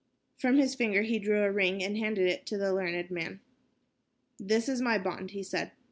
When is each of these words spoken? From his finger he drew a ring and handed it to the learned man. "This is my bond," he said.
From 0.35 0.57
his 0.57 0.73
finger 0.73 1.03
he 1.03 1.19
drew 1.19 1.43
a 1.43 1.51
ring 1.51 1.83
and 1.83 1.95
handed 1.95 2.25
it 2.27 2.47
to 2.47 2.57
the 2.57 2.73
learned 2.73 3.11
man. 3.11 3.39
"This 4.39 4.67
is 4.67 4.81
my 4.81 4.97
bond," 4.97 5.29
he 5.29 5.43
said. 5.43 5.73